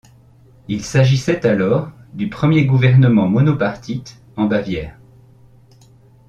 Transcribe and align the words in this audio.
Il 0.67 0.83
s'agissait 0.83 1.45
alors 1.45 1.91
du 2.15 2.27
premier 2.27 2.65
gouvernement 2.65 3.27
monopartite 3.27 4.19
en 4.35 4.47
Bavière. 4.47 4.97